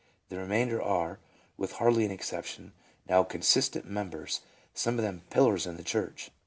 [0.29, 1.19] The remainder are,
[1.57, 2.73] with hardly an exception,
[3.07, 4.41] now consistent members,—
[4.73, 6.31] some of them pillars in the church."